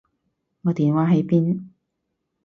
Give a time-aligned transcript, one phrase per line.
[0.63, 1.65] 我電話喺邊？